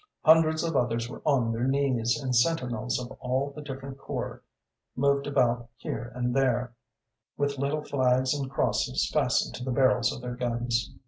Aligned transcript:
Hundreds 0.25 0.63
of 0.63 0.75
others 0.75 1.07
were 1.07 1.21
on 1.27 1.51
their 1.51 1.67
knees, 1.67 2.19
and 2.19 2.35
sentinels 2.35 2.99
of 2.99 3.11
all 3.19 3.51
the 3.55 3.61
different 3.61 3.99
corps 3.99 4.41
moved 4.95 5.27
about 5.27 5.69
here 5.75 6.11
and 6.15 6.35
there, 6.35 6.73
with 7.37 7.59
little 7.59 7.83
flags 7.83 8.33
and 8.33 8.49
crosses 8.49 9.07
fastened 9.13 9.53
to 9.53 9.63
the 9.63 9.69
barrels 9.69 10.11
of 10.11 10.23
their 10.23 10.35
guns. 10.35 10.91